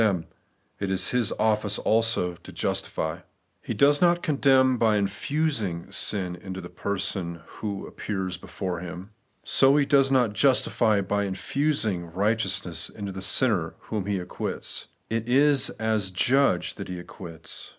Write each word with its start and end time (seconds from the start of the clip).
The 0.01 0.25
Righteousness 0.81 1.29
of 1.29 1.37
God 1.37 1.45
reckoned 1.45 1.61
to 1.61 1.65
us, 1.67 2.97
95 2.97 3.21
He 3.61 3.75
does 3.75 4.01
not 4.01 4.23
condemn 4.23 4.77
by 4.77 4.97
infusing 4.97 5.91
sin 5.91 6.35
into 6.37 6.59
the 6.59 6.69
person 6.71 7.41
who 7.45 7.85
appears 7.85 8.35
before 8.37 8.79
Him; 8.79 9.11
so 9.43 9.77
He 9.77 9.85
does 9.85 10.11
not 10.11 10.33
justify 10.33 11.01
by 11.01 11.25
infusing 11.25 12.07
righteousness 12.07 12.89
into 12.89 13.11
the 13.11 13.21
sinner 13.21 13.75
whom 13.77 14.07
He 14.07 14.17
acquits. 14.17 14.87
It 15.11 15.29
is 15.29 15.69
as 15.77 16.09
Judge 16.09 16.73
that 16.73 16.87
He 16.87 16.97
acquits. 16.97 17.69